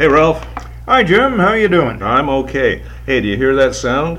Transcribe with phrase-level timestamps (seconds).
[0.00, 0.42] Hey, Ralph.
[0.86, 1.38] Hi, Jim.
[1.38, 2.02] How you doing?
[2.02, 2.82] I'm okay.
[3.04, 4.18] Hey, do you hear that sound?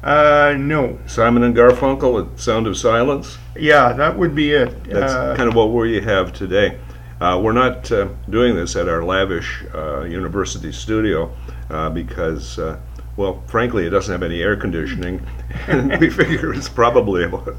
[0.00, 0.96] Uh, no.
[1.06, 3.36] Simon and Garfunkel, the sound of silence.
[3.56, 4.84] Yeah, that would be it.
[4.84, 6.78] That's Uh, kind of what we have today.
[7.20, 11.34] Uh, we're not uh, doing this at our lavish uh, university studio
[11.68, 12.78] uh, because, uh,
[13.16, 15.20] well, frankly, it doesn't have any air conditioning,
[15.66, 17.56] and we figure it's probably about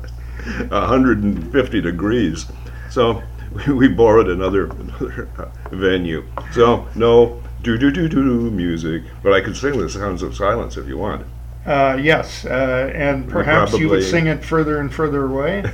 [0.69, 2.45] 150 degrees.
[2.89, 3.21] So
[3.51, 5.27] we, we borrowed another, another
[5.71, 6.23] venue.
[6.53, 10.35] So no do do do do do music, but I could sing the sounds of
[10.35, 11.25] silence if you want.
[11.65, 15.63] uh, yes, uh, and perhaps you would sing it further and further away.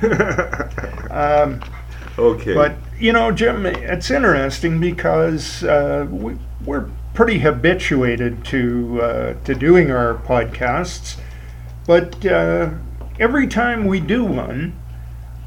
[1.08, 1.62] Um,
[2.18, 2.52] okay.
[2.52, 9.54] but you know, Jim, it's interesting because uh, we, we're pretty habituated to uh, to
[9.54, 11.18] doing our podcasts,
[11.86, 12.70] but uh,
[13.18, 14.78] every time we do one,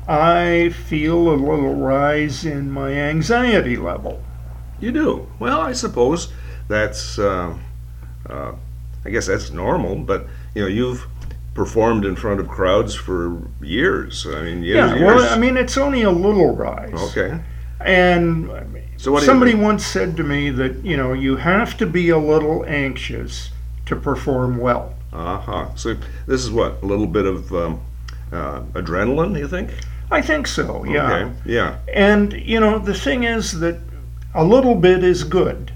[0.07, 4.23] I feel a little rise in my anxiety level.
[4.79, 5.27] You do.
[5.39, 6.29] Well, I suppose
[6.67, 7.57] that's, uh,
[8.29, 8.51] uh,
[9.05, 11.05] I guess that's normal, but, you know, you've
[11.53, 14.25] performed in front of crowds for years.
[14.27, 15.01] I mean, years, Yeah, years.
[15.01, 16.93] well, I mean, it's only a little rise.
[16.93, 17.39] okay.
[17.81, 18.49] And
[18.97, 22.17] So what somebody once said to me that, you know, you have to be a
[22.17, 23.49] little anxious
[23.85, 24.93] to perform well.
[25.11, 25.67] Uh-huh.
[25.75, 25.95] So
[26.27, 27.81] this is what, a little bit of um,
[28.31, 29.71] uh, adrenaline, you think?
[30.11, 31.11] I think so, yeah.
[31.11, 31.31] Okay.
[31.45, 31.77] Yeah.
[31.93, 33.77] And, you know, the thing is that
[34.33, 35.71] a little bit is good,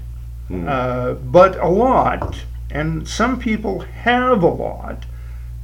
[0.48, 0.66] Hmm.
[0.68, 5.04] uh, but a lot, and some people have a lot,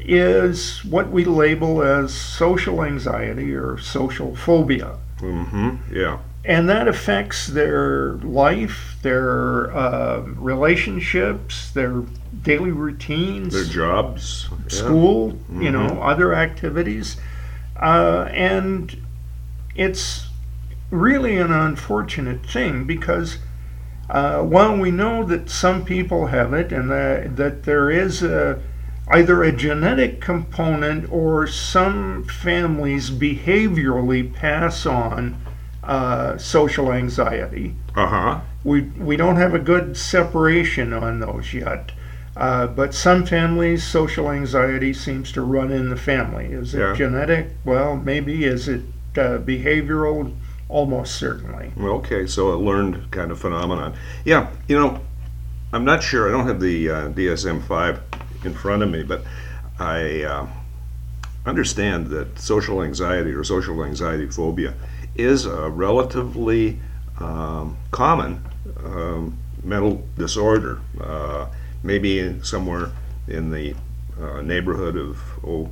[0.00, 4.92] is what we label as social anxiety or social phobia.
[5.20, 5.94] Mm-hmm.
[5.94, 6.18] Yeah.
[6.46, 12.02] and that affects their life, their uh, relationships, their
[12.42, 14.48] daily routines, Their jobs.
[14.50, 14.68] Yeah.
[14.68, 16.00] school, you know, Mhm.
[16.10, 17.18] other activities,
[17.78, 18.96] uh, and
[19.76, 20.28] it's
[20.90, 23.38] really an unfortunate thing because.
[24.08, 28.60] Uh, while we know that some people have it and that, that there is a,
[29.06, 35.40] either a genetic component or some families behaviorally pass on
[35.84, 37.76] uh, social anxiety.
[37.94, 38.40] Uh-huh.
[38.64, 41.92] We, we don't have a good separation on those yet.
[42.36, 46.46] Uh, but some families, social anxiety seems to run in the family.
[46.46, 46.94] Is it Yeah.
[46.94, 47.50] genetic?
[47.64, 48.44] Well, maybe.
[48.44, 48.80] Is it
[49.16, 50.34] uh, behavioral?
[50.70, 51.72] Almost certainly.
[51.76, 53.94] Okay, so a learned kind of phenomenon.
[54.24, 55.00] Yeah, you know,
[55.72, 56.28] I'm not sure.
[56.28, 59.24] I don't have the uh, DSM-5 in front of me, but
[59.80, 60.46] I uh,
[61.44, 64.74] understand that social anxiety or social anxiety phobia
[65.16, 66.78] is a relatively
[67.18, 68.44] um, common
[68.84, 70.80] um, mental disorder.
[71.00, 71.48] Uh,
[71.82, 72.92] maybe somewhere
[73.26, 73.74] in the
[74.20, 75.70] uh, neighborhood of oh,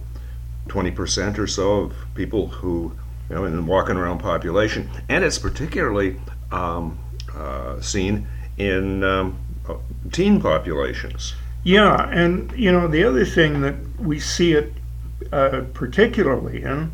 [0.69, 2.93] 20% or so of people who,
[3.29, 4.89] you know, in the walking around population.
[5.09, 6.17] And it's particularly
[6.51, 6.99] um,
[7.35, 9.75] uh, seen in um, uh,
[10.13, 11.35] teen populations.
[11.65, 14.73] Yeah, and you know the other thing that we see it
[15.33, 16.93] uh, particularly in,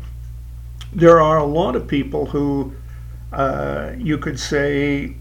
[0.91, 2.73] there are a lot of people who
[3.31, 5.15] uh, you could say,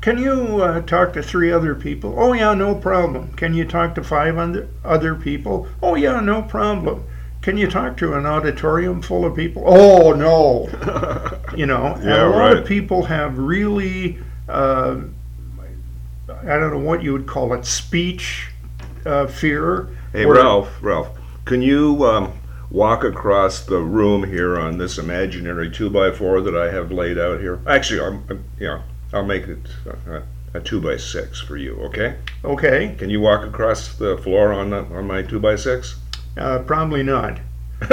[0.00, 3.32] "Can you uh, talk to three other people?" Oh yeah, no problem.
[3.34, 5.68] Can you talk to five other other people?
[5.82, 7.04] Oh yeah, no problem.
[7.46, 9.62] Can you talk to an auditorium full of people?
[9.64, 10.68] Oh no,
[11.56, 11.94] you know.
[11.94, 12.56] and Yeah, a lot right.
[12.56, 14.18] of people have really.
[14.48, 15.02] Uh,
[16.28, 18.48] I don't know what you would call it, speech
[19.04, 19.96] uh, fear.
[20.12, 22.32] Hey, where- Ralph, Ralph, can you um,
[22.68, 27.16] walk across the room here on this imaginary two by four that I have laid
[27.16, 27.60] out here?
[27.64, 28.82] Actually, I'm, I'm- yeah,
[29.14, 29.60] I'll make it
[30.08, 31.76] uh, a two by six for you.
[31.76, 32.16] Okay?
[32.44, 36.00] Okay, Can you walk across the floor on the, on my two by six?
[36.36, 37.38] Uh, probably not.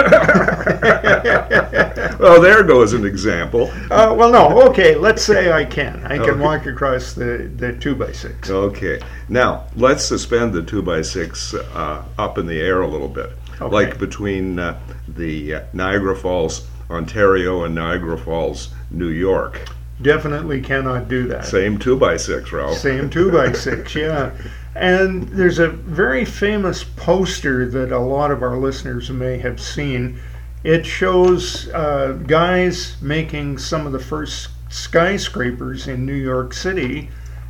[2.19, 3.69] well, there goes an example.
[3.91, 4.61] Uh, well, no.
[4.69, 6.01] Okay, let's say I can.
[6.05, 6.39] I can Okay.
[6.39, 8.49] walk across the, the two by six.
[8.49, 9.01] Okay.
[9.27, 13.31] Now, let's suspend the two by six uh, up in the air a little bit,
[13.59, 13.73] Okay.
[13.73, 19.59] like between uh, the Niagara Falls, Ontario, and Niagara Falls, New York.
[20.01, 21.45] Definitely cannot do that.
[21.45, 22.77] Same two by six, Ralph.
[22.77, 24.31] Same two by six, yeah.
[24.75, 30.19] And there's a very famous poster that a lot of our listeners may have seen.
[30.63, 37.09] It shows uh, guys making some of the first skyscrapers in New York City,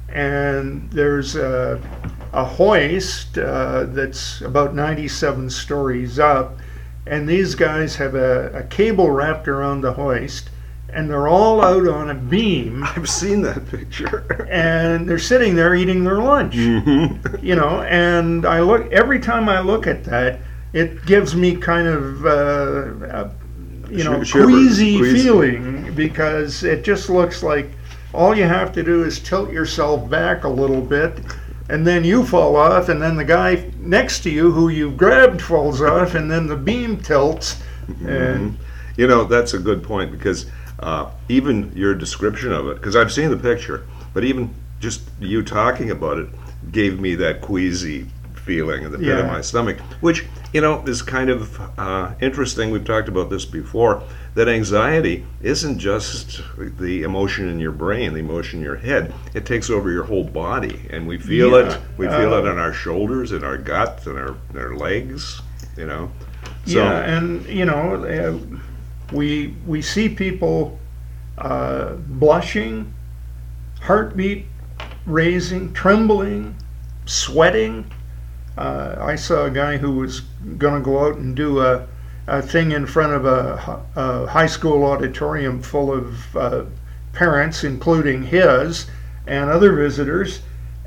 [0.09, 1.81] and there's a,
[2.33, 6.57] a hoist uh, that's about 97 stories up,
[7.07, 10.49] and these guys have a, a cable wrapped around the hoist,
[10.93, 14.47] and they're all out on a beam I've seen that picture.
[14.49, 17.41] and they're sitting there eating their lunch Mhm.
[17.43, 20.39] you know and i look every time i look at that
[20.73, 22.29] it gives me kind of uh,
[23.25, 23.31] a,
[23.91, 25.23] you know Sh- queasy queasy.
[25.23, 27.69] feeling because it just looks like
[28.13, 31.19] all you have to do is tilt yourself back a little bit,
[31.69, 35.41] and then you fall off, and then the guy next to you who you grabbed
[35.41, 37.61] falls off, and then the beam tilts.
[38.05, 38.55] And
[38.97, 40.45] You know, that's a good point because
[40.83, 45.41] uh, even your description of it, because I've seen the picture, but even just you
[45.41, 46.27] talking about it
[46.71, 51.01] gave me that queasy feeling in the pit of my stomach, which, you know, is
[51.01, 52.71] kind of uh, interesting.
[52.71, 54.03] We've talked about this before
[54.35, 59.13] that anxiety isn't just the emotion in your brain, the emotion in your head.
[59.33, 61.81] It takes over your whole body, and we feel Yeah, it.
[61.97, 65.41] We feel it uh, in our shoulders, in our gut, in our, in our legs,
[65.77, 66.11] you know.
[66.65, 68.57] So, yeah, and you know, uh,
[69.11, 70.79] we we see people
[71.37, 72.93] uh, blushing,
[73.81, 74.45] heartbeat
[75.05, 76.55] raising, trembling,
[77.05, 77.91] sweating.
[78.57, 80.21] Uh, I saw a guy who was
[80.57, 81.87] going to go out and do a,
[82.27, 86.65] a thing in front of a, a high school auditorium full of uh,
[87.13, 88.87] parents, including his
[89.25, 90.41] and other visitors,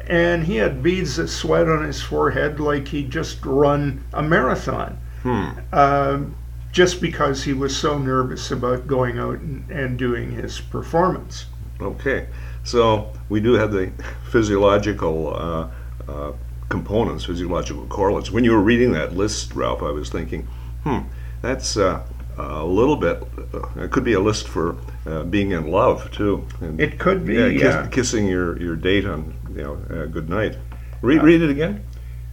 [0.06, 4.98] and he had beads of sweat on his forehead like he'd just run a marathon
[5.22, 5.48] hmm.
[5.72, 6.36] um,
[6.76, 11.46] just because he was so nervous about going out and, and doing his performance.
[11.81, 12.28] Okay,
[12.64, 13.90] so we do have the
[14.31, 15.70] physiological uh,
[16.06, 16.32] uh,
[16.69, 18.31] components, physiological correlates.
[18.31, 20.43] When you were reading that list, Ralph, I was thinking,
[20.84, 20.99] hmm,
[21.40, 22.06] that's uh,
[22.37, 23.23] a little bit.
[23.55, 24.76] Uh, it could be a list for
[25.06, 26.46] uh, being in love too.
[26.61, 27.88] And, It could be, yeah, kiss- yeah.
[27.90, 30.58] kissing your, your date on you know uh, good night.
[31.00, 31.87] Read read it again.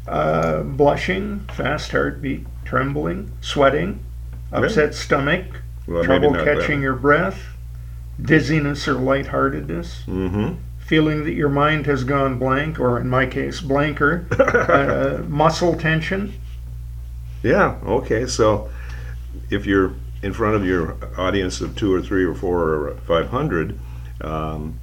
[0.05, 4.03] Uh, blushing, fast heartbeat, trembling, sweating,
[4.53, 5.45] upset stomach,
[5.87, 7.39] Well, trouble catching your breath,
[8.21, 10.55] dizziness or lightheartedness, Mm-hmm.
[10.79, 16.33] feeling that your mind has gone blank, or in my case, blanker, uh, muscle tension.
[17.41, 17.77] Yeah.
[17.85, 18.25] Okay.
[18.27, 18.69] So
[19.49, 23.29] if you're in front of your audience of two or three or four or five
[23.29, 23.77] hundred,
[24.21, 24.79] um,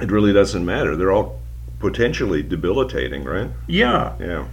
[0.00, 0.94] it really doesn't matter.
[0.96, 1.40] They're all
[1.78, 3.50] potentially debilitating, right?
[3.66, 4.46] Yeah, Yeah.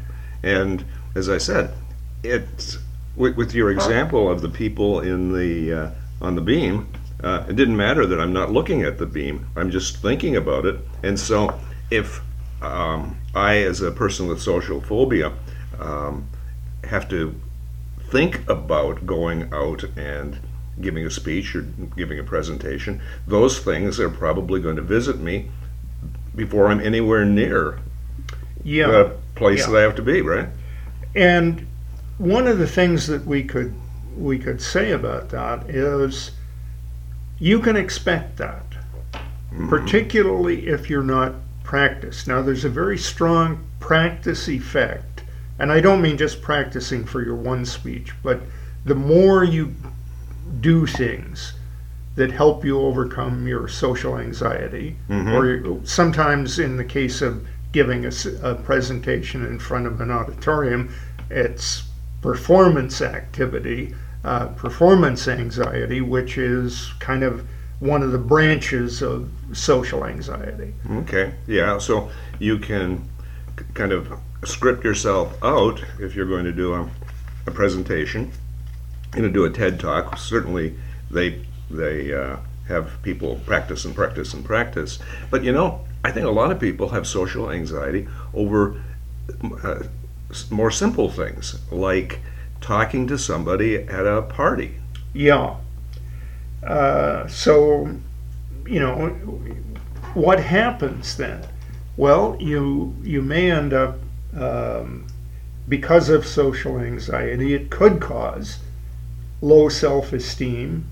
[0.44, 1.72] And as I said,
[2.24, 2.78] it's
[3.16, 5.92] with, with your example of the people in the uh,
[6.22, 6.88] on the beam.
[7.24, 9.48] Uh, it didn't matter that I'm not looking at the beam.
[9.56, 10.80] I'm just thinking about it.
[11.02, 11.60] And so,
[11.90, 12.22] if
[12.62, 15.34] um, I, as a person with social phobia,
[15.80, 16.28] um,
[16.84, 17.34] have to
[18.10, 20.40] think about going out and
[20.82, 25.50] giving a speech or giving a presentation, those things are probably going to visit me
[26.36, 27.80] before I'm anywhere near
[28.64, 28.88] yeah.
[28.88, 29.72] the place Yeah.
[29.72, 30.50] that I have to be, right?
[31.16, 31.66] And
[32.18, 33.74] one of the things that we could
[34.18, 36.32] we could say about that is
[37.38, 38.66] you can expect that,
[39.68, 41.34] particularly if you're not
[41.64, 42.28] practiced.
[42.28, 45.24] Now there's a very strong practice effect,
[45.60, 48.40] and I don't mean just practicing for your one speech, but
[48.86, 49.76] the more you
[50.62, 51.54] do things
[52.16, 55.34] that help you overcome your social anxiety, Mhm.
[55.34, 60.88] or sometimes in the case of giving a presentation in front of an auditorium,
[61.30, 61.84] it's
[62.26, 63.94] performance activity,
[64.24, 67.48] uh, performance anxiety, which is kind of
[67.80, 70.74] one of the branches of social anxiety.
[70.90, 71.78] Okay, yeah.
[71.78, 73.08] So you can
[73.76, 74.12] kind of
[74.44, 76.90] script yourself out if you're going to do a,
[77.46, 78.32] a presentation,
[79.12, 80.18] going to do a TED talk.
[80.18, 80.76] Certainly,
[81.12, 82.38] they they uh,
[82.68, 84.98] have people practice and practice and practice.
[85.30, 88.82] But you know, I think a lot of people have social anxiety over
[89.64, 89.84] uh,
[90.50, 92.20] more simple things like
[92.62, 94.76] talking to somebody at a party.
[95.14, 95.58] Yeah.
[96.66, 97.90] Uh, so,
[98.66, 99.10] you know,
[100.14, 101.46] what happens then?
[101.98, 104.00] Well, you you may end up
[104.36, 105.08] um,
[105.70, 107.54] because of social anxiety.
[107.54, 108.60] It could cause
[109.42, 110.86] low self-esteem,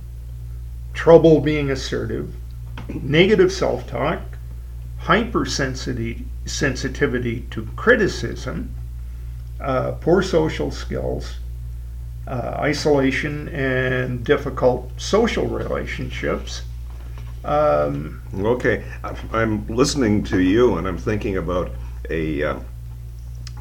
[0.93, 2.35] trouble being assertive,
[2.87, 4.21] negative self-talk,
[5.01, 8.73] hypersensitivity sensitivity to criticism,
[9.59, 11.35] uh, poor social skills,
[12.27, 16.63] uh, isolation and difficult social relationships.
[17.45, 18.83] Um, Okay,
[19.31, 21.71] I'm listening to you and I'm thinking about
[22.09, 22.59] a uh,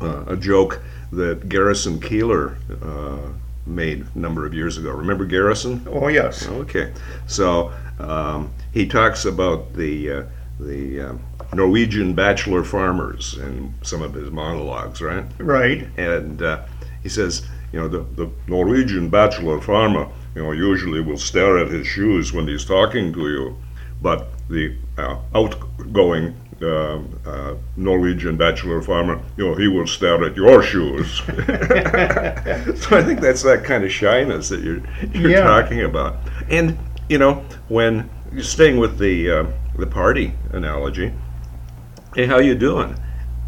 [0.00, 0.80] uh, a joke
[1.12, 3.32] that Garrison Keillor uh,
[3.66, 4.90] made a number of years ago.
[4.90, 5.86] Remember Garrison?
[5.90, 6.92] oh yes, Okay,
[7.26, 10.22] so um, he talks about the uh,
[10.66, 11.14] the uh,
[11.54, 15.24] Norwegian bachelor farmers in some of his monologues, right?
[15.38, 15.86] right.
[15.96, 16.62] and uh,
[17.02, 17.42] he says,
[17.72, 22.32] you know, the, the Norwegian bachelor farmer, you know, usually will stare at his shoes
[22.32, 23.56] when he's talking to you,
[24.00, 30.36] but the uh, outgoing uh, uh, Norwegian bachelor farmer, you know, he will stare at
[30.36, 31.16] your shoes.
[31.26, 34.80] so I think that's that kind of shyness that you're
[35.12, 35.42] you're Yeah.
[35.42, 36.16] talking about,
[36.48, 36.78] and
[37.08, 41.12] you know, when you're staying with the uh, the party analogy.
[42.14, 42.96] Hey, how you doing?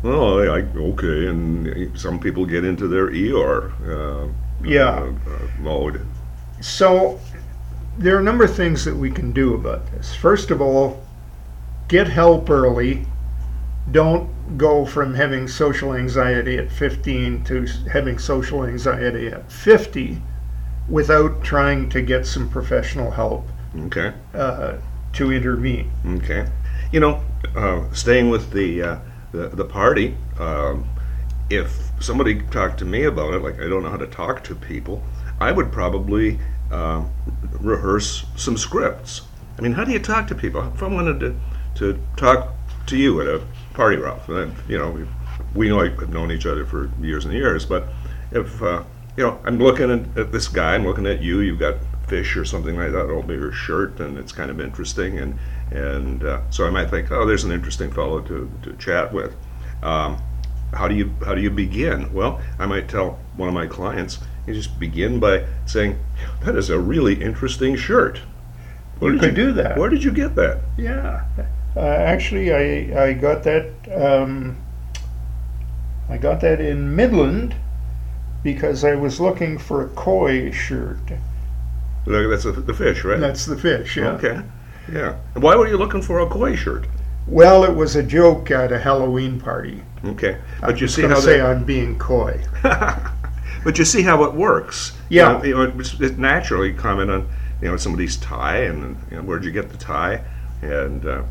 [0.03, 4.29] Well, I, I okay, and some people get into their ER uh,
[4.67, 4.89] Yeah.
[5.01, 6.07] uh, uh, mode.
[6.61, 7.19] So
[7.99, 10.15] there are a number of things that we can do about this.
[10.15, 11.03] First of all,
[11.89, 13.07] get help early.
[13.91, 20.21] Don't go from having social anxiety at 15 to having social anxiety at 50
[20.89, 23.47] without trying to get some professional help
[23.87, 24.75] Okay, uh,
[25.15, 25.91] to intervene.
[26.07, 26.47] okay.
[26.93, 27.23] You know,
[27.57, 28.99] uh, staying with the uh,
[29.33, 30.17] the, the party.
[30.39, 30.87] Um,
[31.51, 34.55] if somebody talked to me about it, like I don't know how to talk to
[34.55, 35.03] people,
[35.41, 36.39] I would probably
[36.71, 37.05] uh,
[37.61, 39.23] rehearse some scripts.
[39.59, 40.67] I mean, how do you talk to people?
[40.75, 41.37] If I wanted to,
[41.77, 42.53] to talk
[42.87, 43.43] to you at a
[43.73, 45.07] party, Ralph, then, you know, we,
[45.55, 47.89] we know I've known each other for years and years, but
[48.33, 48.83] if, uh,
[49.17, 52.37] you know, I'm looking at, at this guy, I'm looking at you, you've got fish
[52.37, 55.39] or something like that over your shirt, and it's kind of interesting, and,
[55.71, 59.35] and uh, so I might think, oh, there's an interesting fellow to, to chat with.
[59.83, 60.19] Um,
[60.73, 62.13] how do you how do you begin?
[62.13, 65.99] Well, I might tell one of my clients, you just begin by saying,
[66.45, 68.21] "That is a really interesting shirt."
[68.99, 69.79] Where You did you do that.
[69.79, 70.61] Where did you get that?
[70.77, 71.25] Yeah.
[71.77, 73.73] Uh, actually, I, I got that.
[73.93, 74.57] Um,
[76.09, 77.55] I got that in Midland
[78.43, 80.99] because I was looking for a koi shirt.
[82.07, 83.19] Look, That's the, fish, right?
[83.19, 84.11] That's the fish, yeah.
[84.13, 84.43] Okay.
[84.93, 85.17] Yeah.
[85.35, 86.87] And why were you looking for a koi shirt?
[87.27, 89.83] Well, it was a joke at a Halloween party.
[90.05, 90.39] Okay.
[90.61, 92.43] But you was see how say that, I'm being coy.
[92.63, 94.93] but you see how it works.
[95.09, 95.43] Yeah.
[95.43, 97.29] You know, you know, it, it naturally comment on
[97.63, 100.23] you know somebody's tie and you know, where'd you get the tie,
[100.61, 101.23] and uh,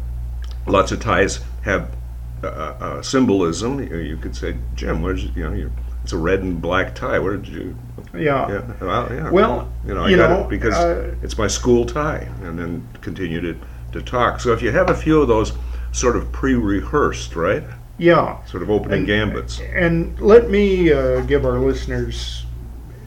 [0.66, 1.96] lots of ties have
[2.44, 3.80] uh, uh, symbolism.
[3.80, 5.72] You, you could say, Jim, where'd you you know you,
[6.04, 7.18] it's a red and black tie.
[7.20, 7.76] Where did you?
[8.14, 8.50] Yeah.
[8.50, 8.74] Yeah.
[8.82, 9.30] Well, yeah.
[9.32, 12.60] Well, you know, I you got know, it because uh, it's my school tie, and
[12.60, 13.58] then continue to
[13.94, 14.40] to talk.
[14.40, 15.54] So if you have a few of those
[15.92, 17.64] sort of pre-rehearsed, right?
[17.98, 18.44] Yeah.
[18.46, 19.60] Sort of opening And- gambits.
[19.62, 22.46] And let me uh, give our listeners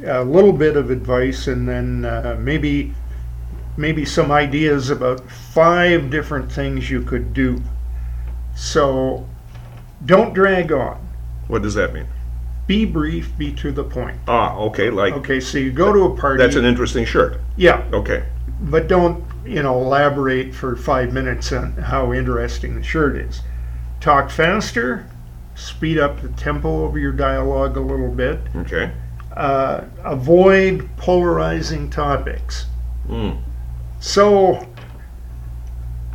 [0.05, 2.95] a little bit of advice, and then uh, maybe
[3.77, 7.61] maybe some ideas about five different things you could do.
[8.55, 9.29] So,
[10.07, 10.97] don't drag on.
[11.49, 12.07] What does that mean?
[12.67, 13.37] Be brief.
[13.39, 14.19] Be to the point.
[14.27, 14.91] Ah, okay.
[14.91, 15.41] Like Okay.
[15.41, 16.43] So you go to a party.
[16.43, 17.41] that's an interesting shirt.
[17.57, 18.25] yeah, Okay.
[18.63, 23.41] but don't you know elaborate for five minutes on how interesting the shirt is.
[24.01, 25.07] Talk faster.
[25.55, 28.41] Speed up the tempo of your dialogue a little bit.
[28.57, 28.91] Okay.
[29.37, 32.67] uh, avoid polarizing topics.
[33.09, 33.39] Mm.
[34.01, 34.67] So,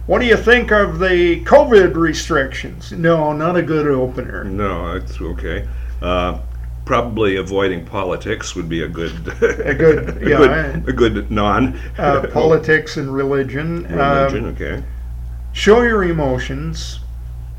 [0.06, 2.92] what do you think of the COVID restrictions?
[2.92, 4.44] No, not a good opener.
[4.44, 5.68] No, that's okay.
[6.02, 6.40] Uh,
[6.86, 11.80] probably avoiding politics would be a good, A good- a yeah, good, a good non.
[11.98, 13.84] Uh, politics and religion.
[13.84, 14.84] Religion, Um, okay.
[15.54, 17.00] show your emotions.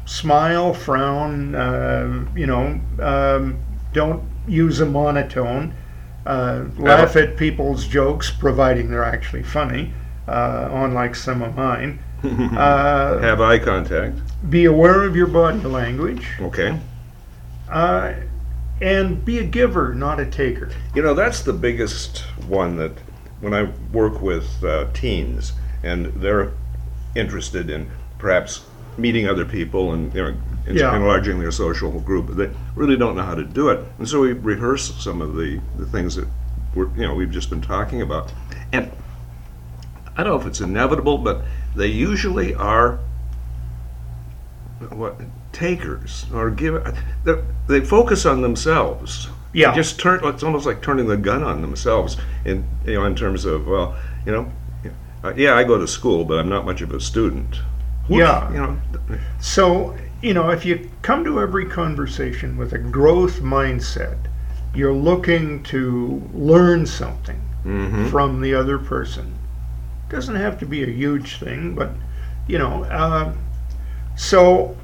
[0.07, 1.55] Smile, frown.
[1.55, 3.57] Um, you know, um,
[3.93, 5.75] don't use a monotone.
[6.27, 9.93] Uh, laugh at people's jokes, providing they're actually funny,
[10.29, 11.99] uh, unlike some of mine.
[12.25, 14.17] Uh, Have eye contact.
[14.49, 16.79] be aware of your body language, Okay.
[17.69, 18.13] uh,
[18.83, 20.71] and be a giver, not a taker.
[20.95, 22.93] You know, that's the biggest one that
[23.41, 25.53] when I work with uh, teens
[25.85, 26.53] and they're
[27.15, 30.35] interested in perhaps meeting other people and you know,
[30.67, 30.95] Yeah.
[30.97, 33.85] enlarging their social group, but they really don't know how to do it.
[33.99, 36.27] And so we rehearse some of the, the things that
[36.75, 38.33] we're, you know, we've just been talking about.
[38.73, 38.91] And
[40.17, 41.43] I don't know if it's inevitable, but
[41.75, 42.99] they usually are
[44.91, 45.21] what
[45.53, 46.83] takers or give.
[47.25, 47.35] They,
[47.69, 49.29] they focus on themselves.
[49.53, 49.71] Yeah.
[49.71, 50.21] They just turn.
[50.25, 52.17] It's almost like turning the gun on themselves.
[52.45, 54.53] In you know, in terms of well, you know,
[55.25, 57.61] uh, yeah, I go to school, but I'm not much of a student.
[58.09, 58.51] Yeah.
[58.51, 58.79] You know.
[59.41, 64.19] So, you know, if you come to every conversation with a growth mindset,
[64.75, 69.39] you're looking to learn something hmm from the other person.
[70.09, 71.91] Doesn't have to be a huge thing, but
[72.49, 72.85] you know.
[72.85, 73.35] Uh,
[74.17, 74.77] so,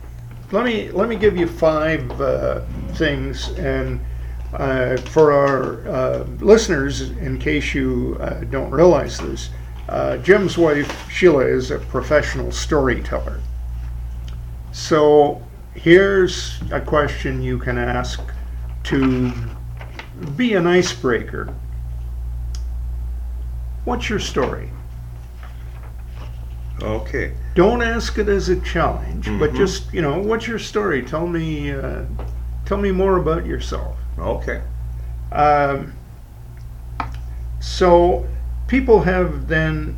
[0.50, 2.60] let me let me give you five uh,
[2.94, 4.00] things, and
[4.54, 9.50] uh, for our uh, listeners, in case you uh, don't realize this,
[9.88, 13.40] uh, Jim's wife Sheila is a professional storyteller.
[14.72, 15.42] So,
[15.74, 18.20] here's a question you can ask
[18.84, 19.32] to
[20.36, 21.54] be an icebreaker.
[23.84, 24.70] What's your story?
[26.82, 27.34] Okay.
[27.58, 29.56] Don't ask it as a challenge, but Mhm.
[29.56, 31.02] just you know, what's your story?
[31.02, 32.02] Tell me, uh,
[32.64, 33.96] tell me more about yourself.
[34.16, 34.60] Okay.
[35.32, 35.94] Um,
[37.58, 38.28] so
[38.68, 39.96] people have then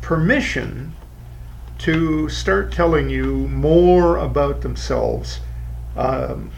[0.00, 0.94] permission
[1.78, 5.38] to start telling you more about themselves.
[5.96, 6.50] Um,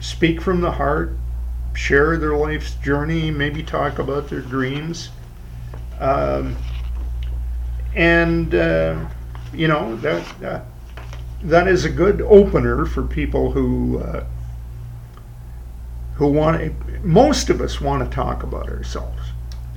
[0.00, 1.14] speak from the heart,
[1.74, 5.10] share their life's journey, maybe talk about their dreams.
[6.00, 6.56] Um,
[7.94, 9.06] and, uh,
[9.52, 10.64] you know, that, that,
[11.42, 14.24] that is a good opener for people who, uh,
[16.14, 19.20] who want to, most of us want to talk about ourselves.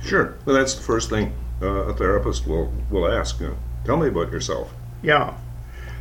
[0.02, 0.36] Sure.
[0.44, 3.40] Well, that's the first thing uh, a therapist will, will ask.
[3.40, 4.72] You know, Tell me about yourself.
[5.02, 5.34] Yeah.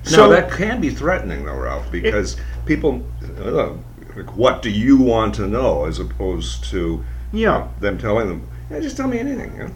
[0.04, 3.04] So that can be threatening, though, Ralph, because people,
[3.40, 3.74] uh,
[4.16, 7.04] like, what do you want to know, as opposed to
[7.34, 7.68] yeah.
[7.80, 9.56] them telling them, yeah, just tell me anything.
[9.56, 9.72] You know?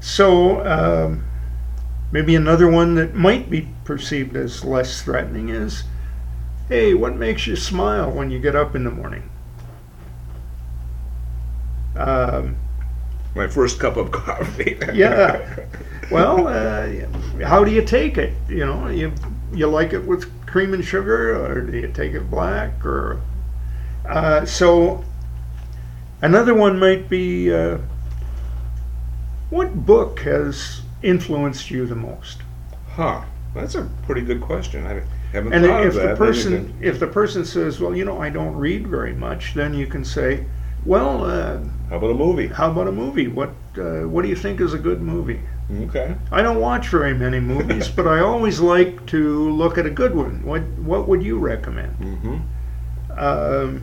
[0.00, 1.24] So um,
[2.12, 5.84] maybe another one that might be perceived as less threatening is,
[6.68, 9.28] hey, what makes you smile when you get up in the morning?
[11.96, 12.56] Um,
[13.34, 14.78] My first cup of coffee.
[14.92, 15.66] yeah.
[16.10, 16.88] Well, uh,
[17.44, 18.34] how do you take it?
[18.48, 19.12] You know, you
[19.52, 22.84] you like it with cream and sugar, or do you take it black?
[22.84, 23.20] Or
[24.08, 25.04] uh, so
[26.22, 27.78] another one might be, uh,
[29.50, 32.38] what book has influenced you the most?
[32.94, 33.22] Huh.
[33.54, 34.86] That's a pretty good question.
[34.86, 35.02] I
[35.32, 36.00] haven't And thought if of that.
[36.02, 39.12] the Maybe person you if the person says, well, you know, I don't read very
[39.12, 40.44] much, then you can say,
[40.86, 42.46] well, uh, How about a movie?
[42.46, 43.26] how about a movie?
[43.28, 45.40] What uh, what do you think is a good movie?
[45.82, 46.14] Okay.
[46.32, 50.14] I don't watch very many movies, but I always like to look at a good
[50.14, 50.42] one.
[50.44, 51.96] What what would you recommend?
[51.98, 53.18] Mm-hmm.
[53.18, 53.82] Um,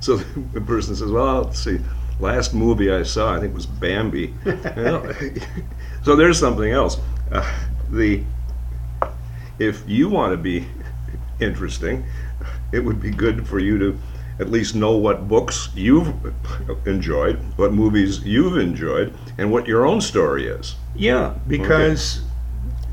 [0.00, 0.16] So
[0.54, 1.78] the person says, "Well, let's see.
[2.20, 5.12] Last movie I saw, I think was Bambi." You know,
[6.08, 6.96] so there's something else.
[7.30, 7.46] Uh,
[7.90, 8.22] the
[9.58, 10.66] if you want to be
[11.38, 12.02] interesting,
[12.72, 13.98] it would be good for you to
[14.40, 16.10] at least know what books you've
[16.86, 20.76] enjoyed, what movies you've enjoyed, and what your own story is.
[20.96, 22.22] yeah, because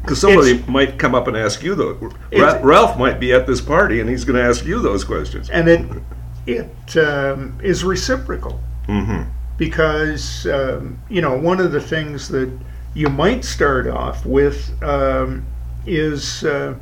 [0.01, 1.95] Because somebody It's- might come up and ask you those.
[2.37, 5.49] Ra- Ralph might be at this party and he's going to ask you those questions.
[5.49, 5.85] and it
[6.45, 8.59] it um, is reciprocal.
[8.87, 9.21] hmm
[9.57, 12.49] because um, you know one of the things that
[12.95, 15.45] you might start off with um,
[15.85, 16.75] is uh,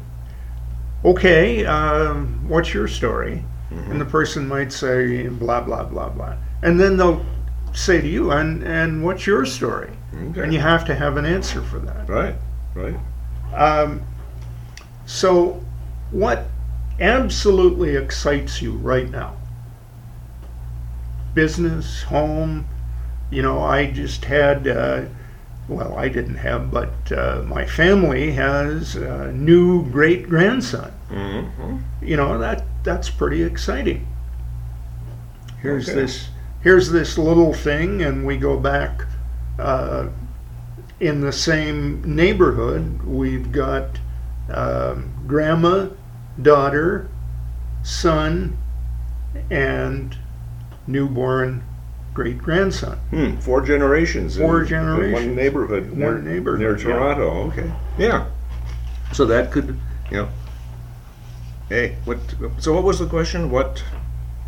[1.03, 3.43] okay um, what's your story?
[3.89, 6.37] And the person might say blah blah blah blah.
[6.61, 7.25] And then they'll
[7.73, 9.89] say to you and and what's your story?
[10.29, 10.43] Okay.
[10.43, 12.07] and you have to have an answer for that.
[12.07, 12.35] Right,
[12.75, 12.95] right.
[13.55, 14.03] um,
[15.07, 15.59] so
[16.11, 16.45] what
[16.99, 19.35] absolutely excites you right now?
[21.33, 22.67] Business home
[23.33, 25.01] you know i just had uh,
[25.69, 32.17] well i didn't have but uh, my family has a new great grandson hmm you
[32.17, 34.05] know that that's pretty exciting.
[35.61, 36.01] Here's Okay.
[36.01, 36.27] this
[36.61, 39.05] here's this little thing and we go back
[39.57, 40.07] uh,
[40.99, 43.03] in the same neighborhood.
[43.03, 43.99] We've got
[44.49, 45.87] um, grandma
[46.41, 47.07] daughter
[47.83, 48.57] son
[49.49, 50.17] and
[50.87, 51.63] newborn
[52.13, 54.37] great grandson Hmm, four generations.
[54.37, 55.13] in- Four in generations.
[55.27, 55.91] one neighborhood.
[55.97, 56.83] One neighborhood, Near yeah.
[56.83, 57.29] Toronto.
[57.49, 57.71] Okay.
[57.97, 58.25] Yeah.
[59.11, 59.77] So that could,
[60.11, 60.29] you know.
[61.69, 62.19] Hey, what?
[62.59, 63.49] So what was the question?
[63.49, 63.83] What?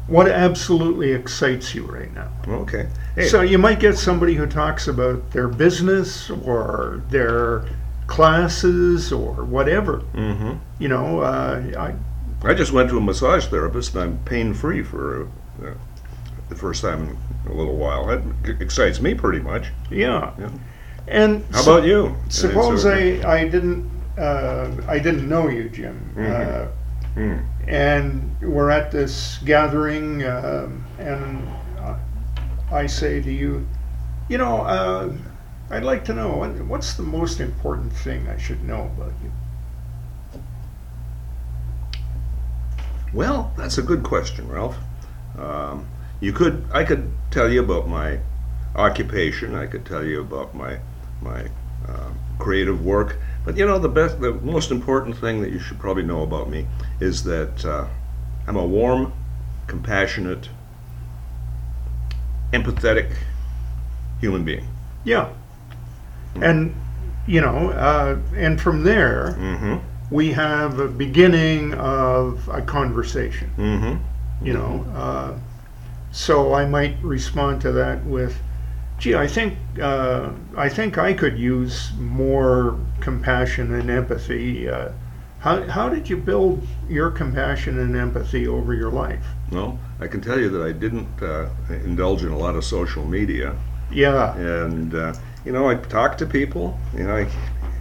[0.08, 2.88] what absolutely excites you right now Okay.
[3.16, 3.28] Hey.
[3.28, 7.66] So you might get somebody who talks about their business or their
[8.06, 9.98] classes or whatever.
[10.14, 11.96] hmm You know, uh, I,
[12.48, 15.24] I just went to a massage therapist and I'm pain free for
[15.64, 15.72] uh,
[16.50, 18.08] the first time in a little while.
[18.08, 18.22] That
[18.62, 19.68] excites me pretty much.
[19.90, 20.34] yeah.
[20.40, 20.50] Yeah.
[21.08, 22.16] And How about you?
[22.30, 26.32] Suppose uh, I, I didn't uh, I didn't know you, Jim, Mhm.
[26.32, 26.68] uh,
[27.14, 27.38] hmm.
[27.68, 31.48] and we're at this gathering, um, and
[31.80, 31.96] uh,
[32.72, 33.68] I say to you,
[34.30, 35.14] you know, uh,
[35.70, 36.32] I'd like to know
[36.68, 39.32] what's the most important thing I should know about you.
[43.14, 44.78] Well, that's a good question, Ralph.
[45.38, 45.86] Um,
[46.22, 48.20] you could, I could tell you about my
[48.76, 49.56] occupation.
[49.56, 50.80] I could tell you about my
[51.22, 51.46] my
[51.88, 53.18] uh, creative work.
[53.46, 56.50] But you know, the best, the most important thing that you should probably know about
[56.50, 56.66] me
[57.00, 57.86] is that uh,
[58.48, 59.14] I'm a warm,
[59.68, 60.50] compassionate,
[62.52, 63.12] empathetic
[64.20, 64.66] human being.
[65.04, 65.30] Yeah.
[66.42, 66.76] And,
[67.28, 69.76] you know, uh, and from there, Mm-hmm.
[70.10, 74.46] we have a beginning of a conversation, Mm-hmm.
[74.46, 75.40] you know.
[76.16, 78.40] So I might respond to that with,
[78.98, 84.70] gee, I think, uh, I think I could use more compassion and empathy.
[84.70, 84.92] Uh,
[85.40, 89.26] how, how did you build your compassion and empathy over your life?
[89.52, 93.04] Well, I can tell you that I didn't uh, indulge in a lot of social
[93.06, 93.54] media.
[93.92, 94.36] Yeah.
[94.38, 96.80] and uh, you know I talk to people.
[96.96, 97.28] You know, I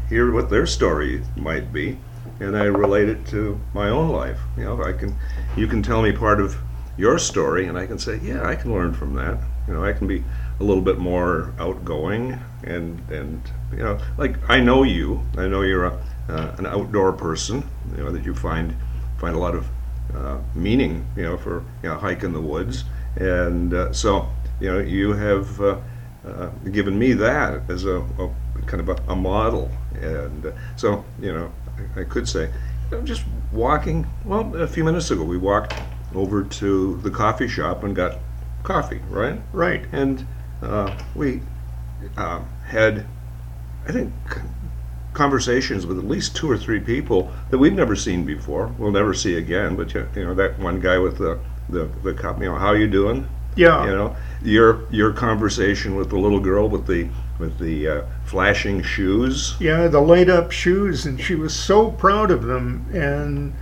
[0.09, 1.99] hear what their story might be,
[2.41, 4.41] and I relate it to my own life.
[4.59, 5.17] You know, I can,
[5.57, 6.57] you can tell me part of
[6.97, 9.39] your story, and I can say, yeah, I can learn from that.
[9.67, 10.23] You know, I can be
[10.61, 15.23] a little bit more outgoing, and and you know, like I know you.
[15.37, 17.69] I know you're a, uh, an outdoor person.
[17.97, 18.75] You know that you find
[19.19, 19.67] find a lot of
[20.15, 21.07] uh, meaning.
[21.17, 22.85] You know, for you know, hike in the woods,
[23.17, 24.29] and uh, so
[24.61, 25.61] you know, you have.
[25.61, 25.79] Uh,
[26.27, 28.31] uh, given me that as a, a
[28.65, 31.53] kind of a, a model, and uh, so you know,
[31.97, 32.51] I, I could say,
[33.05, 34.07] just walking.
[34.25, 35.75] Well, a few minutes ago, we walked
[36.15, 38.19] over to the coffee shop and got
[38.63, 39.41] coffee, right?
[39.53, 39.85] Right.
[39.93, 40.27] And
[40.63, 41.43] uh, we
[42.17, 43.07] uh, had,
[43.87, 44.13] I think,
[45.13, 48.75] conversations with at least two or three people that we've never seen before.
[48.79, 49.77] We'll never see again.
[49.77, 52.87] But you know, that one guy with the the, the cup, you know, how you
[52.87, 53.29] doing?
[53.57, 53.85] Yeah.
[53.87, 58.83] You know, your your conversation with the little girl with the with the uh, flashing
[58.83, 59.55] shoes.
[59.61, 62.87] Yeah, the light up shoes, and she was so proud of them.
[62.93, 63.55] And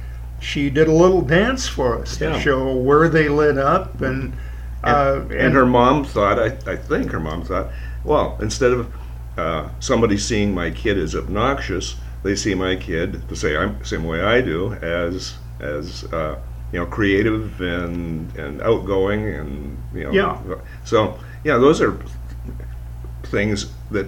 [0.42, 4.00] she did a little dance for us to show where they lit up.
[4.00, 4.34] And,
[4.82, 7.70] uh, and, and her mom thought, I, I think her mom thought,
[8.04, 8.92] well, instead of
[9.38, 14.22] uh, somebody seeing my kid as obnoxious, they see my kid the same same way
[14.22, 16.38] I do as as uh,
[16.72, 20.40] you know creative and and outgoing and you know Yeah.
[20.84, 21.98] so yeah those are
[23.24, 24.06] things that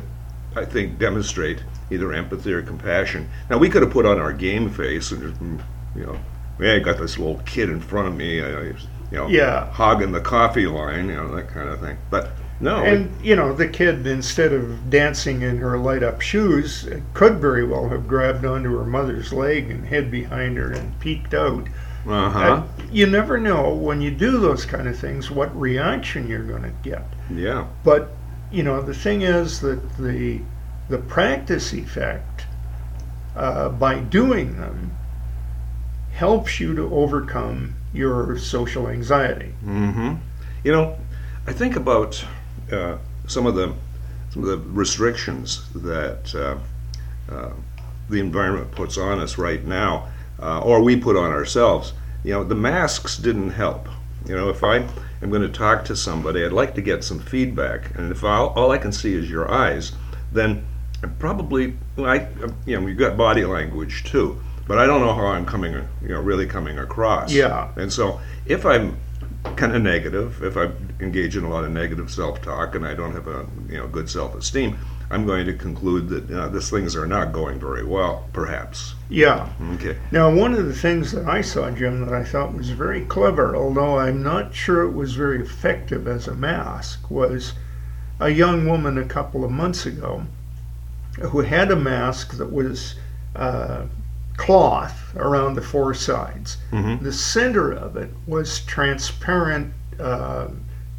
[0.57, 3.29] I think demonstrate either empathy or compassion.
[3.51, 5.64] Now we could have put on our game face and just,
[5.96, 6.18] you know,
[6.59, 8.74] man, I got this little kid in front of me, uh, you
[9.12, 9.66] know, Yeah.
[9.70, 11.96] hogging the coffee line, you know, that kind of thing.
[12.11, 12.30] But
[12.61, 17.38] no, And you know, the kid instead of dancing in her light up shoes, could
[17.38, 21.66] very well have grabbed onto her mother's leg and hid behind her and peeked out.
[22.09, 26.28] uh huh, Uh, you never know when you do those kind of things what reaction
[26.28, 27.02] you're going to get.
[27.30, 28.12] yeah, But
[28.52, 30.40] you know, the thing is that the
[30.88, 32.44] the practice effect
[33.35, 34.92] uh, by doing them
[36.14, 39.53] helps you to overcome your social anxiety.
[39.62, 40.14] hmm
[40.62, 40.96] You know,
[41.46, 42.24] I think about
[42.72, 43.74] uh, some of the
[44.31, 47.53] some of the restrictions that uh, uh,
[48.09, 50.09] the environment puts on us right now,
[50.42, 51.92] uh, or we put on ourselves.
[52.24, 53.88] You know, the masks didn't help.
[54.27, 54.77] You know, if I
[55.22, 58.48] am going to talk to somebody, I'd like to get some feedback, and if all,
[58.57, 59.92] all I can see is your eyes,
[60.33, 60.64] then
[61.18, 62.27] probably, I,
[62.66, 66.09] you know, you've got body language too, but I don't know how I'm coming, you
[66.09, 67.33] know, really coming across.
[67.33, 67.70] Yeah.
[67.77, 68.96] And so if I'm
[69.57, 73.12] kind of negative, if I engage in a lot of negative self-talk and I don't
[73.12, 74.79] have a you know good self-esteem,
[75.11, 78.94] I'm going to conclude that uh, these things are not going very well, perhaps.
[79.11, 79.48] Yeah.
[79.74, 79.96] Okay.
[80.11, 83.55] Now, one of the things that I saw, Jim, that I thought was very clever,
[83.55, 87.53] although I'm not sure it was very effective as a mask, was
[88.18, 90.24] a young woman a couple of months ago
[91.20, 92.94] who had a mask that was
[93.37, 93.85] uh,
[94.37, 96.57] cloth around the four sides.
[96.73, 97.03] Mhm.
[97.03, 100.49] The center of it was transparent uh,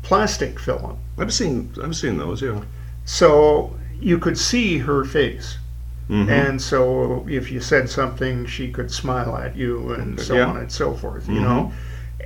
[0.04, 0.98] plastic film.
[1.18, 2.42] I've seen I've seen those.
[2.42, 2.62] Yeah.
[3.06, 5.58] So you could see her face.
[6.10, 6.30] Mhm.
[6.30, 10.46] And so if you said something, she could smile at you and so Yeah.
[10.48, 11.44] on and so forth, you Mhm.
[11.44, 11.72] know.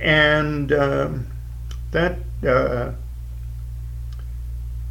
[0.00, 1.26] And um,
[1.92, 2.90] that uh,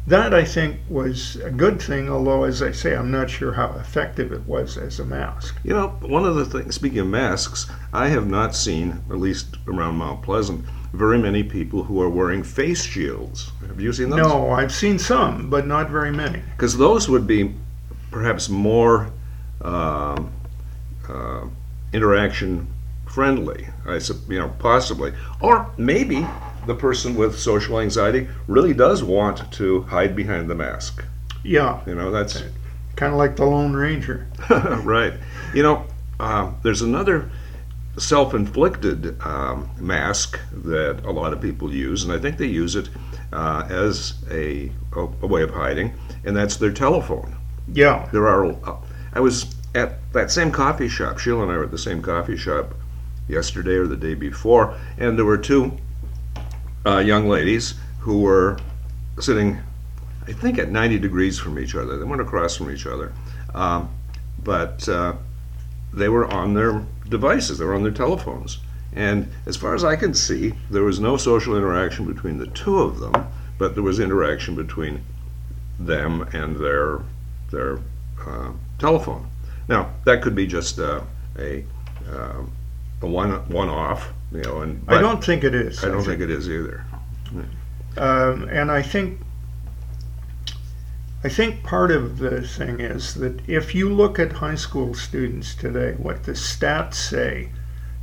[0.06, 3.76] that I think was a good thing, although as I say, I'm not sure how
[3.78, 5.56] effective it was as a mask.
[5.62, 6.74] You know, one of the things.
[6.74, 11.84] Speaking of masks, I have not seen, at least around Mount Pleasant, very many people
[11.84, 13.52] who are wearing face shields.
[13.68, 14.18] Have you seen those?
[14.18, 16.42] No, I've seen some, but not very many.
[16.56, 17.54] because those would be
[18.10, 19.12] perhaps more
[19.62, 20.32] um,
[21.08, 21.46] uh,
[21.92, 22.66] interaction
[23.06, 23.68] friendly.
[23.86, 26.26] I you know possibly, or maybe
[26.66, 31.04] the person with social anxiety really does want to hide behind the mask.
[31.42, 32.42] Yeah, You know that's
[32.96, 34.26] kind of like the Lone Ranger.
[34.50, 35.14] right.
[35.54, 35.86] You know,
[36.18, 37.30] um, there's another
[37.96, 42.88] self-inflicted um, mask that a lot of people use, and I think they use it
[43.32, 45.94] uh, as a, a, a way of hiding,
[46.24, 47.36] and that's their telephone.
[47.72, 48.46] Yeah, There are.
[48.46, 48.76] uh,
[49.12, 51.18] I was at that same coffee shop.
[51.18, 52.74] Sheila and I were at the same coffee shop
[53.28, 55.76] yesterday or the day before, and there were two
[56.86, 58.58] uh, young ladies who were
[59.18, 59.58] sitting,
[60.26, 61.96] I think, at 90 degrees from each other.
[61.98, 63.12] They weren't across from each other,
[63.54, 63.90] um,
[64.42, 65.14] but uh,
[65.92, 67.58] they were on their devices.
[67.58, 68.58] They were on their telephones.
[68.92, 72.80] And as far as I can see, there was no social interaction between the two
[72.80, 73.14] of them,
[73.58, 75.04] but there was interaction between
[75.78, 77.00] them and their
[77.50, 77.78] their
[78.26, 79.28] uh, telephone.
[79.68, 81.02] Now that could be just uh,
[81.38, 81.64] a
[82.10, 82.52] um,
[83.02, 84.62] a one one off, you know.
[84.62, 85.82] And I don't think it is.
[85.84, 86.84] I don't think it is either.
[87.96, 89.20] Um, and I think
[91.22, 95.54] I think part of the thing is that if you look at high school students
[95.54, 97.50] today, what the stats say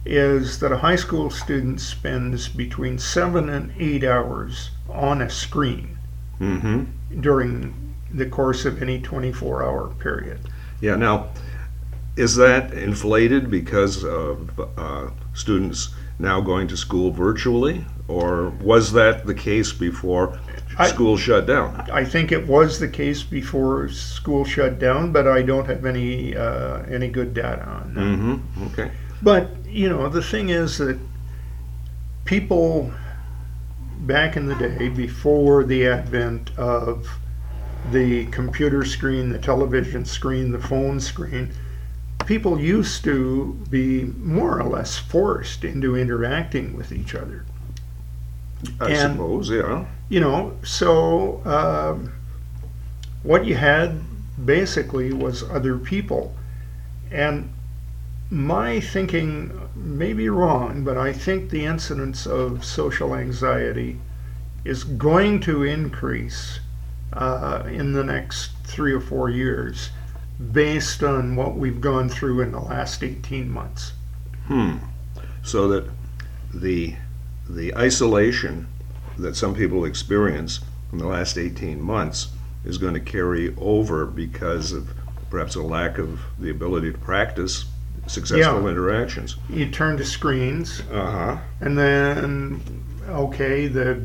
[0.05, 5.97] is that a high school student spends between seven and eight hours on a screen
[6.39, 7.19] Mm-hmm.
[7.21, 10.39] during the course of any 24 hour period.
[10.81, 10.95] Yeah.
[10.95, 11.29] Now,
[12.15, 19.25] is that inflated because of uh, students now going to school virtually, or was that
[19.25, 20.39] the case before
[20.77, 21.89] I- school shut down?
[21.91, 26.35] I think it was the case before school shut down, but I don't have any
[26.35, 28.01] uh, any good data on that.
[28.01, 28.63] Mm-hmm.
[28.67, 28.91] Okay.
[29.21, 30.97] But you know, the thing is that
[32.25, 32.91] people
[34.01, 37.07] back in the day, before the advent of
[37.91, 41.51] the computer screen, the television screen, the phone screen,
[42.27, 47.45] people used to be more or less forced into interacting with each other.
[48.79, 49.49] I And- suppose.
[49.49, 49.85] Yeah.
[50.09, 52.13] You know, so um,
[53.23, 54.01] what you had
[54.45, 56.35] basically was other people.
[57.11, 57.49] And
[58.29, 63.99] my thinking may be wrong, but I think the incidence of social anxiety
[64.65, 66.59] is going to increase
[67.13, 69.91] uh, in the next three or four years
[70.51, 73.93] based on what we've gone through in the last 18 months.
[74.45, 74.77] Hmm.
[75.43, 75.89] So that
[76.53, 76.95] the
[77.49, 78.67] the isolation
[79.17, 80.59] that some people experience
[80.91, 82.27] in the last 18 months
[82.65, 84.89] is going to carry over because of
[85.29, 87.65] perhaps a lack of the ability to practice
[88.05, 88.69] successful Yeah.
[88.69, 89.37] interactions.
[89.49, 91.37] You turn to screens, Uh huh.
[91.61, 92.61] And then,
[93.09, 94.03] okay, the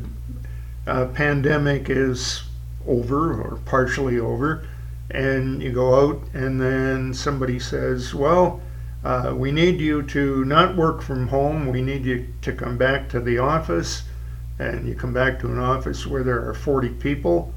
[0.87, 2.43] uh, pandemic is
[2.87, 4.65] over or partially over,
[5.13, 8.61] and you go out, and then somebody says, Well,
[9.03, 13.09] uh, we need you to not work from home, we need you to come back
[13.09, 14.03] to the office.
[14.59, 17.53] And you come back to an office where there are 40 people,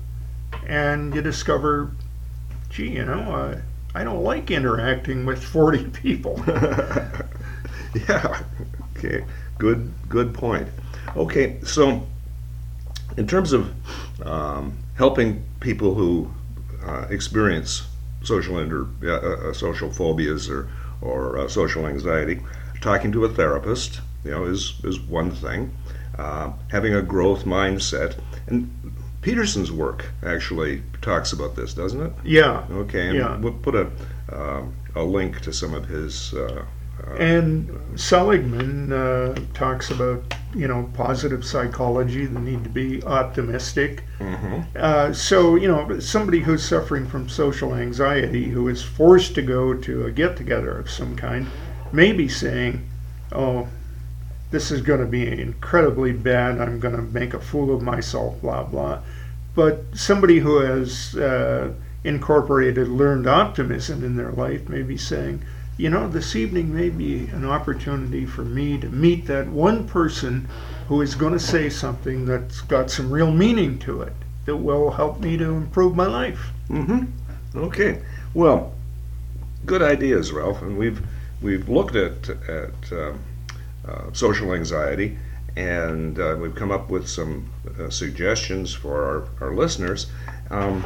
[0.67, 1.91] and you discover,
[2.71, 3.61] gee, you know, uh,
[3.95, 6.43] I don't like interacting with 40 people.
[8.09, 8.43] yeah.
[8.97, 9.25] Okay.
[9.59, 9.93] Good.
[10.09, 10.69] Good point.
[11.17, 11.59] Okay.
[11.65, 12.07] So,
[13.17, 13.73] in terms of
[14.27, 16.31] um, helping people who
[16.87, 17.87] uh, experience
[18.23, 20.69] social inter uh, uh, social phobias or
[21.01, 22.41] or uh, social anxiety,
[22.81, 25.71] talking to a therapist, you know, is is one thing.
[26.19, 28.71] Uh, having a growth mindset, and
[29.21, 32.13] Peterson's work actually talks about this, doesn't it?
[32.25, 32.65] yeah.
[32.71, 33.37] Okay, and Yeah.
[33.37, 33.91] we'll put a
[34.33, 36.33] um, a link to some of his.
[36.35, 36.65] Uh,
[37.07, 40.23] uh, And Seligman uh, talks about,
[40.57, 44.03] you know, positive psychology, the need to be optimistic.
[44.19, 44.65] mhm.
[44.75, 49.75] Uh, so, you know, somebody who's suffering from social anxiety, who is forced to go
[49.75, 51.47] to a get together of some kind,
[51.93, 52.83] may be saying,
[53.33, 53.69] oh,
[54.51, 56.61] this is going to be incredibly bad.
[56.61, 59.01] I'm going to make a fool of myself, blah, blah.
[59.55, 61.73] But somebody who has uh,
[62.05, 65.43] incorporated learned optimism in their life may be saying,
[65.79, 70.49] you know, this evening may be an opportunity for me to meet that one person
[70.89, 74.15] who is going to say something that's got some real meaning to it
[74.47, 76.49] that will help me to improve my life.
[76.71, 77.59] Mm-hmm.
[77.59, 78.01] Okay.
[78.33, 78.73] Well,
[79.67, 80.63] good ideas, Ralph.
[80.63, 81.05] And we've
[81.43, 83.21] we've looked at at um,
[83.87, 85.19] uh, social anxiety,
[85.57, 90.07] and uh, we've come up with some uh, suggestions for our, our listeners.
[90.51, 90.85] Um,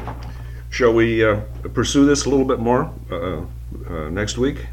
[0.71, 1.41] shall we uh,
[1.75, 3.43] pursue this a little bit more uh,
[3.89, 4.67] uh, next week?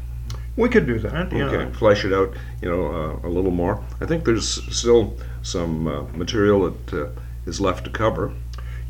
[0.58, 1.44] We could do that, yeah.
[1.44, 3.80] Okay, flesh it out, you know, uh, a little more.
[4.00, 7.10] I think there's still some uh, material that uh,
[7.46, 8.32] is left to cover.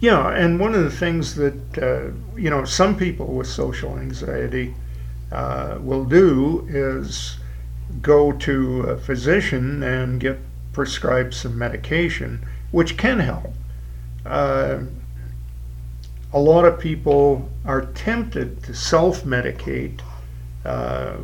[0.01, 4.75] Yeah, and one of the things that, uh, you know, some people with social anxiety
[5.31, 7.37] uh, will do is
[8.01, 10.39] go to a physician and get
[10.73, 13.53] prescribed some medication, which can help.
[14.25, 14.79] Uh,
[16.33, 20.08] a lot of people are tempted to self medicate uh,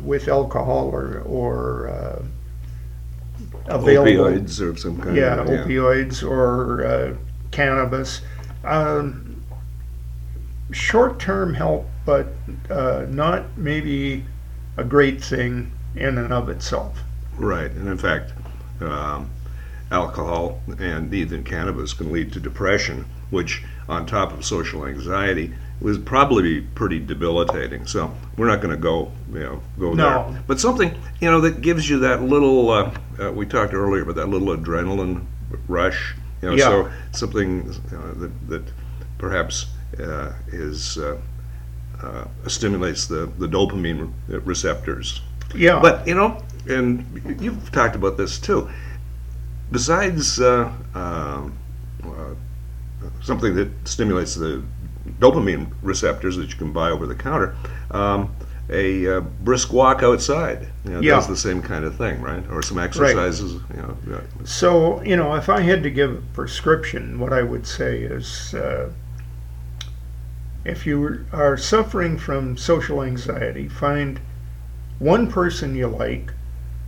[0.03, 2.23] with alcohol or, or uh,
[3.67, 5.15] available Opioids of some kind.
[5.15, 7.15] yeah, of, opioids or uh,
[7.51, 8.21] cannabis.
[8.63, 9.43] Um,
[10.71, 12.27] short-term help, but
[12.69, 14.25] uh, not maybe
[14.77, 17.01] a great thing in and of itself.
[17.37, 18.33] Right, and in fact,
[18.81, 19.29] um,
[19.91, 25.97] alcohol and even cannabis can lead to depression, which, on top of social anxiety, was
[25.97, 27.85] probably pretty debilitating.
[27.85, 30.31] So we're not going to go, you know, go No.
[30.31, 30.43] there.
[30.47, 32.69] But something, you know, that gives you that little.
[32.69, 35.25] Uh, uh, we talked earlier about that little adrenaline
[35.67, 36.15] rush.
[36.41, 36.63] You know, Yeah.
[36.69, 38.63] so something uh, that that
[39.17, 39.67] perhaps
[39.99, 40.97] uh, is.
[40.97, 41.17] Uh,
[42.03, 45.21] uh, stimulates the, the dopamine re- receptors
[45.55, 47.05] Yeah, but you know, and
[47.39, 48.69] you've talked about this too.
[49.71, 51.57] Besides uh, um,
[52.03, 52.35] uh,
[53.23, 54.61] something that stimulates the
[55.19, 57.55] dopamine receptors that you can buy over the counter.
[57.91, 58.35] Um,
[58.69, 61.15] a uh, brisk walk outside you know, Yeah.
[61.15, 62.43] does the same kind of thing, right?
[62.49, 63.53] Or some exercises.
[63.75, 64.21] You know, yeah.
[64.43, 68.55] So, you know, if I had to give a prescription, what I would say is
[68.55, 68.89] uh,
[70.63, 74.19] if you are suffering from social anxiety, find
[74.97, 76.33] one person you like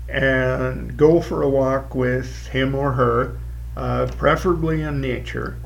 [0.09, 3.37] and go for a walk with him or her,
[3.75, 5.57] uh, preferably in nature,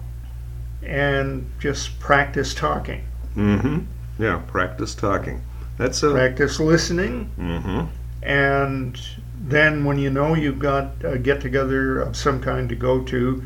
[0.84, 3.04] and just practice talking.
[3.36, 3.80] Mm-hmm.
[4.20, 4.42] Yeah.
[4.48, 5.42] Practice talking.
[5.78, 6.12] That's a.
[6.12, 7.86] Practice listening, Mm-hmm.
[8.24, 9.00] and
[9.44, 13.44] then when you know you've got a get together of some kind to go to,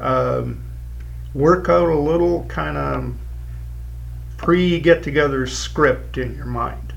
[0.00, 0.60] um,
[1.34, 3.14] work out a little kind of
[4.36, 6.92] pre get together script in your mind.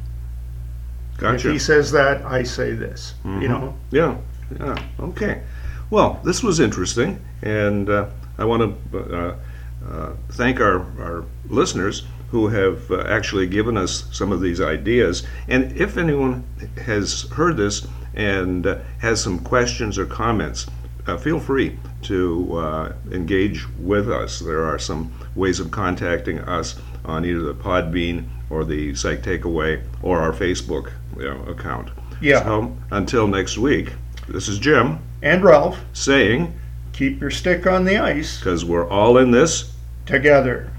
[1.17, 1.47] Gotcha.
[1.47, 3.13] If he says that, I say this.
[3.23, 3.49] You Mhm.
[3.49, 4.17] know, Yeah,
[4.59, 5.41] yeah, okay.
[5.89, 8.05] Well, this was interesting, and uh,
[8.37, 9.35] I want to uh,
[9.89, 15.23] uh, thank our, our listeners who have uh, actually given us some of these ideas.
[15.47, 16.45] And if anyone
[16.85, 20.67] has heard this and uh, has some questions or comments,
[21.07, 24.39] uh, feel free to uh, engage with us.
[24.39, 29.83] There are some ways of contacting us on either the Podbean or the Psych Takeaway
[30.01, 31.89] or our Facebook you know, account.
[32.21, 32.43] Yeah.
[32.43, 33.93] So until next week,
[34.27, 36.53] this is Jim and Ralph, saying,
[36.93, 39.70] keep your stick on the ice because we're all in this
[40.11, 40.69] together.